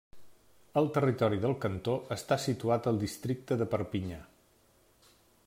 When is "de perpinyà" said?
3.61-4.21